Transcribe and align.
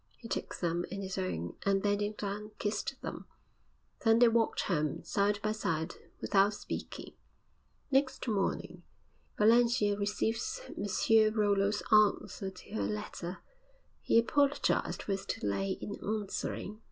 He 0.17 0.27
took 0.27 0.55
them 0.55 0.83
in 0.89 1.03
his 1.03 1.15
own, 1.19 1.57
and, 1.63 1.79
bending 1.83 2.13
down, 2.13 2.53
kissed 2.57 2.99
them. 3.03 3.27
Then 4.03 4.17
they 4.17 4.29
walked 4.29 4.61
home, 4.61 5.03
side 5.03 5.39
by 5.43 5.51
side, 5.51 5.93
without 6.19 6.55
speaking. 6.55 7.11
V 7.13 7.15
Next 7.91 8.27
morning 8.27 8.81
Valentia 9.37 9.95
received 9.95 10.41
M. 10.69 11.33
Rollo's 11.35 11.83
answer 11.91 12.49
to 12.49 12.73
her 12.73 12.87
letter. 12.87 13.43
He 14.01 14.17
apologised 14.17 15.03
for 15.03 15.11
his 15.11 15.27
delay 15.27 15.73
in 15.79 16.03
answering. 16.03 16.79